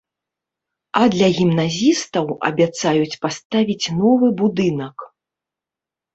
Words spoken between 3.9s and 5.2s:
новы будынак.